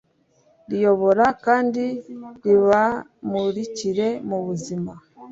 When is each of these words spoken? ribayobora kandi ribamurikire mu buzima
ribayobora 0.69 1.25
kandi 1.45 1.83
ribamurikire 2.43 4.07
mu 4.27 4.39
buzima 4.45 4.91